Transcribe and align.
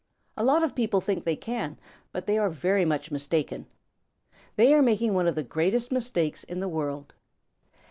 A 0.35 0.43
lot 0.43 0.63
of 0.63 0.73
people 0.73 0.99
think 0.99 1.23
they 1.25 1.35
can, 1.35 1.77
but 2.11 2.25
they 2.25 2.39
are 2.39 2.49
very 2.49 2.85
much 2.85 3.11
mistaken. 3.11 3.67
They 4.55 4.73
are 4.73 4.81
making 4.81 5.13
one 5.13 5.27
of 5.27 5.35
the 5.35 5.43
greatest 5.43 5.91
mistakes 5.91 6.43
in 6.43 6.59
the 6.59 6.67
world. 6.67 7.13